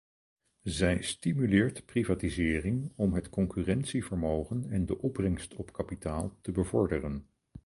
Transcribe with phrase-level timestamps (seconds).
[0.63, 7.27] Zij stimuleert privatisering om het concurrentievermogen en de opbrengst op kapitaal te bevorderen.